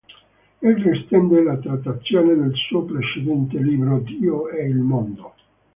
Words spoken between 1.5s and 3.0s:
trattazione del suo